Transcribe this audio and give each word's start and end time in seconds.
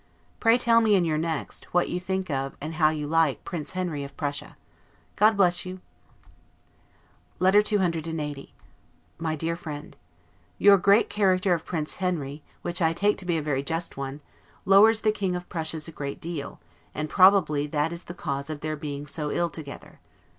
Pray 0.39 0.57
tell 0.57 0.81
me 0.81 0.95
in 0.95 1.05
your 1.05 1.19
next, 1.19 1.65
what 1.75 1.87
you 1.87 1.99
think 1.99 2.31
of, 2.31 2.57
and 2.59 2.73
how 2.73 2.89
you 2.89 3.05
like, 3.05 3.43
Prince 3.43 3.73
Henry 3.73 4.03
of 4.03 4.17
Prussia. 4.17 4.57
God 5.15 5.37
bless 5.37 5.63
you! 5.63 5.79
LETTER 7.37 7.61
CCLXXX 7.61 8.49
MY 9.19 9.35
DEAR 9.35 9.55
FRIEND: 9.55 9.95
Your 10.57 10.79
great 10.79 11.07
character 11.07 11.53
of 11.53 11.67
Prince 11.67 11.97
Henry, 11.97 12.41
which 12.63 12.81
I 12.81 12.93
take 12.93 13.19
to 13.19 13.25
be 13.27 13.37
a 13.37 13.43
very 13.43 13.61
just 13.61 13.95
one, 13.95 14.21
lowers 14.65 15.01
the 15.01 15.11
King 15.11 15.35
of 15.35 15.47
Prussia's 15.49 15.87
a 15.87 15.91
great 15.91 16.19
deal; 16.19 16.59
and 16.95 17.07
probably 17.07 17.67
that 17.67 17.93
is 17.93 18.05
the 18.05 18.15
cause 18.15 18.49
of 18.49 18.61
their 18.61 18.75
being 18.75 19.05
so 19.05 19.29
ill 19.31 19.51
together. 19.51 19.99